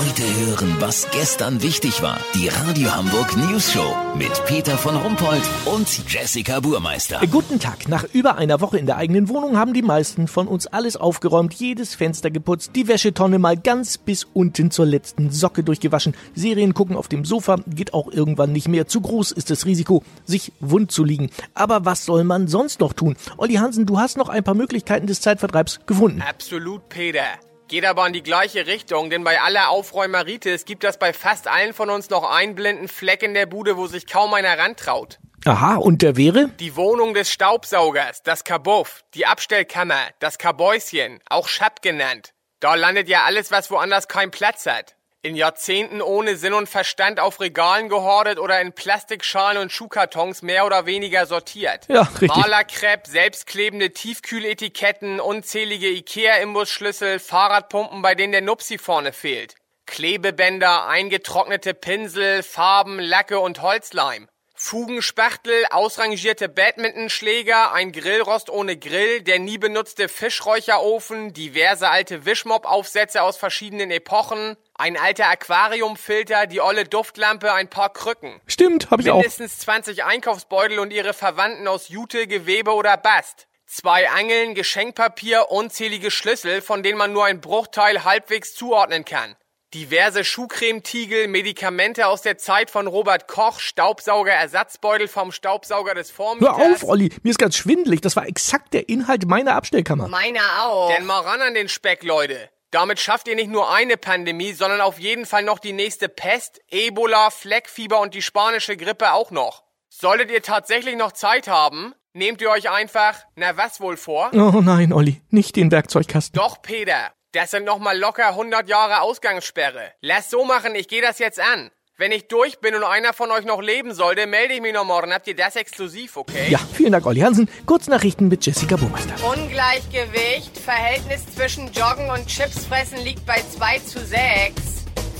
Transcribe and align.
Heute 0.00 0.22
hören, 0.46 0.76
was 0.78 1.10
gestern 1.10 1.62
wichtig 1.62 2.00
war. 2.00 2.18
Die 2.34 2.48
Radio 2.48 2.90
Hamburg 2.96 3.36
News 3.36 3.70
Show 3.70 3.94
mit 4.16 4.32
Peter 4.46 4.78
von 4.78 4.96
Rumpold 4.96 5.42
und 5.66 6.10
Jessica 6.10 6.58
Burmeister. 6.60 7.20
Guten 7.30 7.60
Tag. 7.60 7.86
Nach 7.86 8.04
über 8.14 8.36
einer 8.36 8.62
Woche 8.62 8.78
in 8.78 8.86
der 8.86 8.96
eigenen 8.96 9.28
Wohnung 9.28 9.58
haben 9.58 9.74
die 9.74 9.82
meisten 9.82 10.26
von 10.26 10.48
uns 10.48 10.66
alles 10.66 10.96
aufgeräumt, 10.96 11.52
jedes 11.52 11.94
Fenster 11.94 12.30
geputzt, 12.30 12.70
die 12.76 12.88
Wäschetonne 12.88 13.38
mal 13.38 13.58
ganz 13.58 13.98
bis 13.98 14.26
unten 14.32 14.70
zur 14.70 14.86
letzten 14.86 15.30
Socke 15.30 15.62
durchgewaschen. 15.62 16.14
Serien 16.34 16.72
gucken 16.72 16.96
auf 16.96 17.08
dem 17.08 17.26
Sofa 17.26 17.58
geht 17.66 17.92
auch 17.92 18.10
irgendwann 18.10 18.52
nicht 18.52 18.68
mehr. 18.68 18.86
Zu 18.86 19.02
groß 19.02 19.32
ist 19.32 19.50
das 19.50 19.66
Risiko, 19.66 20.02
sich 20.24 20.54
wund 20.60 20.90
zu 20.90 21.04
liegen. 21.04 21.28
Aber 21.52 21.84
was 21.84 22.06
soll 22.06 22.24
man 22.24 22.48
sonst 22.48 22.80
noch 22.80 22.94
tun? 22.94 23.16
Olli 23.36 23.56
Hansen, 23.56 23.84
du 23.84 23.98
hast 23.98 24.16
noch 24.16 24.30
ein 24.30 24.44
paar 24.44 24.54
Möglichkeiten 24.54 25.06
des 25.06 25.20
Zeitvertreibs 25.20 25.80
gefunden. 25.84 26.22
Absolut, 26.22 26.88
Peter. 26.88 27.26
Geht 27.70 27.84
aber 27.84 28.04
in 28.04 28.12
die 28.12 28.24
gleiche 28.24 28.66
Richtung, 28.66 29.10
denn 29.10 29.22
bei 29.22 29.40
aller 29.40 29.70
Aufräumeritis 29.70 30.64
gibt 30.64 30.82
es 30.82 30.96
bei 30.96 31.12
fast 31.12 31.46
allen 31.46 31.72
von 31.72 31.88
uns 31.88 32.10
noch 32.10 32.28
einen 32.28 32.56
blinden 32.56 32.88
Fleck 32.88 33.22
in 33.22 33.32
der 33.32 33.46
Bude, 33.46 33.76
wo 33.76 33.86
sich 33.86 34.08
kaum 34.08 34.34
einer 34.34 34.58
rantraut. 34.58 35.20
Aha, 35.44 35.76
und 35.76 36.02
der 36.02 36.16
wäre? 36.16 36.48
Die 36.58 36.74
Wohnung 36.74 37.14
des 37.14 37.30
Staubsaugers, 37.30 38.24
das 38.24 38.42
Kabuff, 38.42 39.04
die 39.14 39.24
Abstellkammer, 39.24 40.00
das 40.18 40.38
Kabäuschen, 40.38 41.20
auch 41.30 41.46
Schab 41.46 41.80
genannt. 41.80 42.32
Da 42.58 42.74
landet 42.74 43.08
ja 43.08 43.22
alles, 43.22 43.52
was 43.52 43.70
woanders 43.70 44.08
keinen 44.08 44.32
Platz 44.32 44.66
hat. 44.66 44.96
In 45.22 45.36
Jahrzehnten 45.36 46.00
ohne 46.00 46.36
Sinn 46.36 46.54
und 46.54 46.66
Verstand 46.66 47.20
auf 47.20 47.40
Regalen 47.40 47.90
gehortet 47.90 48.38
oder 48.38 48.58
in 48.62 48.72
Plastikschalen 48.72 49.60
und 49.60 49.70
Schuhkartons 49.70 50.40
mehr 50.40 50.64
oder 50.64 50.86
weniger 50.86 51.26
sortiert. 51.26 51.86
Ja, 51.88 52.02
richtig. 52.02 52.28
Malerkrepp, 52.28 53.06
selbstklebende 53.06 53.90
Tiefkühletiketten, 53.90 55.20
unzählige 55.20 55.88
Ikea-Imbusschlüssel, 55.88 57.18
Fahrradpumpen, 57.18 58.00
bei 58.00 58.14
denen 58.14 58.32
der 58.32 58.40
Nupsi 58.40 58.78
vorne 58.78 59.12
fehlt. 59.12 59.56
Klebebänder, 59.84 60.86
eingetrocknete 60.86 61.74
Pinsel, 61.74 62.42
Farben, 62.42 62.98
Lacke 62.98 63.40
und 63.40 63.60
Holzleim. 63.60 64.26
Fugenspachtel, 64.62 65.64
ausrangierte 65.70 66.50
Badmintonschläger, 66.50 67.72
ein 67.72 67.92
Grillrost 67.92 68.50
ohne 68.50 68.76
Grill, 68.76 69.22
der 69.22 69.38
nie 69.38 69.56
benutzte 69.56 70.06
Fischräucherofen, 70.06 71.32
diverse 71.32 71.88
alte 71.88 72.26
Wischmopp-Aufsätze 72.26 73.22
aus 73.22 73.38
verschiedenen 73.38 73.90
Epochen, 73.90 74.58
ein 74.74 74.98
alter 74.98 75.28
Aquariumfilter, 75.28 76.46
die 76.46 76.60
olle 76.60 76.84
Duftlampe, 76.84 77.54
ein 77.54 77.70
paar 77.70 77.90
Krücken. 77.90 78.38
Stimmt, 78.46 78.90
hab 78.90 79.00
ich 79.00 79.10
auch. 79.10 79.16
Mindestens 79.16 79.60
20 79.60 80.04
Einkaufsbeutel 80.04 80.78
und 80.78 80.92
ihre 80.92 81.14
Verwandten 81.14 81.66
aus 81.66 81.88
Jute, 81.88 82.26
Gewebe 82.26 82.74
oder 82.74 82.98
Bast. 82.98 83.48
Zwei 83.66 84.10
Angeln, 84.10 84.54
Geschenkpapier, 84.54 85.46
unzählige 85.50 86.10
Schlüssel, 86.10 86.60
von 86.60 86.82
denen 86.82 86.98
man 86.98 87.14
nur 87.14 87.24
ein 87.24 87.40
Bruchteil 87.40 88.04
halbwegs 88.04 88.54
zuordnen 88.54 89.06
kann. 89.06 89.36
Diverse 89.72 90.24
Schuhcremetiegel, 90.24 91.28
Medikamente 91.28 92.08
aus 92.08 92.22
der 92.22 92.36
Zeit 92.38 92.72
von 92.72 92.88
Robert 92.88 93.28
Koch, 93.28 93.60
Staubsauger, 93.60 94.32
Ersatzbeutel 94.32 95.06
vom 95.06 95.30
Staubsauger 95.30 95.94
des 95.94 96.10
Vormieters. 96.10 96.56
Hör 96.58 96.72
auf, 96.72 96.82
Olli, 96.82 97.12
mir 97.22 97.30
ist 97.30 97.38
ganz 97.38 97.56
schwindelig. 97.56 98.00
Das 98.00 98.16
war 98.16 98.26
exakt 98.26 98.74
der 98.74 98.88
Inhalt 98.88 99.26
meiner 99.26 99.54
Abstellkammer. 99.54 100.08
Meiner 100.08 100.64
auch. 100.64 100.92
Denn 100.92 101.06
mal 101.06 101.20
ran 101.20 101.40
an 101.40 101.54
den 101.54 101.68
Speck, 101.68 102.02
Leute. 102.02 102.50
Damit 102.72 102.98
schafft 102.98 103.28
ihr 103.28 103.36
nicht 103.36 103.50
nur 103.50 103.72
eine 103.72 103.96
Pandemie, 103.96 104.52
sondern 104.54 104.80
auf 104.80 104.98
jeden 104.98 105.24
Fall 105.24 105.44
noch 105.44 105.60
die 105.60 105.72
nächste 105.72 106.08
Pest, 106.08 106.60
Ebola, 106.68 107.30
Fleckfieber 107.30 108.00
und 108.00 108.14
die 108.14 108.22
spanische 108.22 108.76
Grippe 108.76 109.12
auch 109.12 109.30
noch. 109.30 109.62
Solltet 109.88 110.32
ihr 110.32 110.42
tatsächlich 110.42 110.96
noch 110.96 111.12
Zeit 111.12 111.46
haben, 111.46 111.94
nehmt 112.12 112.40
ihr 112.40 112.50
euch 112.50 112.70
einfach, 112.70 113.24
na 113.36 113.56
was 113.56 113.80
wohl 113.80 113.96
vor? 113.96 114.30
Oh 114.32 114.60
nein, 114.60 114.92
Olli, 114.92 115.20
nicht 115.30 115.54
den 115.54 115.70
Werkzeugkasten. 115.70 116.36
Doch, 116.36 116.60
Peter. 116.60 117.12
Das 117.32 117.52
sind 117.52 117.64
noch 117.64 117.78
mal 117.78 117.96
locker 117.96 118.26
100 118.30 118.68
Jahre 118.68 119.02
Ausgangssperre. 119.02 119.92
Lass 120.00 120.30
so 120.30 120.44
machen, 120.44 120.74
ich 120.74 120.88
gehe 120.88 121.00
das 121.00 121.20
jetzt 121.20 121.38
an. 121.38 121.70
Wenn 121.96 122.10
ich 122.10 122.26
durch 122.26 122.58
bin 122.58 122.74
und 122.74 122.82
einer 122.82 123.12
von 123.12 123.30
euch 123.30 123.44
noch 123.44 123.62
leben 123.62 123.94
sollte, 123.94 124.26
melde 124.26 124.54
ich 124.54 124.60
mich 124.60 124.72
noch 124.74 124.84
morgen. 124.84 125.14
Habt 125.14 125.28
ihr 125.28 125.36
das 125.36 125.54
exklusiv, 125.54 126.16
okay? 126.16 126.48
Ja, 126.48 126.58
vielen 126.74 126.90
Dank, 126.90 127.06
Olli 127.06 127.20
Hansen. 127.20 127.48
Kurznachrichten 127.66 128.26
mit 128.26 128.44
Jessica 128.44 128.74
Burmeister. 128.74 129.14
Ungleichgewicht, 129.24 130.58
Verhältnis 130.58 131.24
zwischen 131.32 131.70
Joggen 131.70 132.10
und 132.10 132.26
Chipsfressen 132.26 132.98
liegt 132.98 133.24
bei 133.26 133.40
2 133.56 133.78
zu 133.78 134.04
6. 134.04 134.52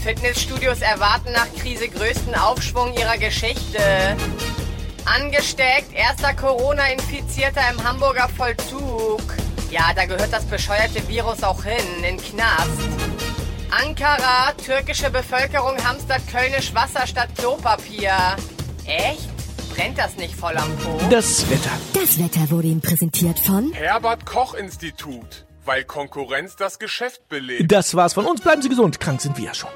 Fitnessstudios 0.03 0.81
erwarten 0.81 1.31
nach 1.31 1.47
Krise 1.61 1.89
größten 1.89 2.35
Aufschwung 2.35 2.93
ihrer 2.95 3.19
Geschichte. 3.19 4.17
Angesteckt, 5.05 5.95
erster 5.95 6.35
Corona-Infizierter 6.35 7.63
im 7.71 7.85
Hamburger 7.85 8.29
Vollzug. 8.37 9.23
Ja, 9.71 9.93
da 9.95 10.05
gehört 10.05 10.33
das 10.33 10.45
bescheuerte 10.45 11.07
Virus 11.09 11.43
auch 11.45 11.63
hin, 11.63 12.05
in 12.05 12.17
Knast. 12.17 12.71
Ankara, 13.71 14.53
türkische 14.65 15.11
Bevölkerung 15.11 15.77
hamstert 15.85 16.23
kölnisch 16.27 16.75
Wasser 16.75 17.07
statt 17.07 17.29
Klopapier. 17.37 18.13
Echt? 18.85 19.29
Brennt 19.75 19.97
das 19.97 20.17
nicht 20.17 20.35
voll 20.35 20.57
am 20.57 20.77
Po? 20.79 20.99
Das 21.09 21.49
Wetter. 21.49 21.71
Das 21.95 22.19
Wetter 22.19 22.51
wurde 22.51 22.67
Ihnen 22.67 22.81
präsentiert 22.81 23.39
von 23.39 23.73
Herbert 23.73 24.27
Koch 24.27 24.55
Institut, 24.55 25.47
weil 25.65 25.85
Konkurrenz 25.85 26.57
das 26.57 26.81
Geschäft 26.81 27.29
belebt. 27.29 27.71
Das 27.71 27.95
war's 27.95 28.15
von 28.15 28.27
uns. 28.27 28.41
Bleiben 28.41 28.63
Sie 28.63 28.69
gesund. 28.69 28.99
Krank 28.99 29.21
sind 29.21 29.39
wir 29.39 29.45
ja 29.45 29.55
schon. 29.55 29.71